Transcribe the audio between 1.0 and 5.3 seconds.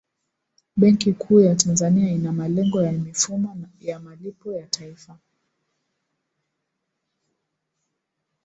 kuu ya tanzania ina malengo ya mifumo ya malipo ya taifa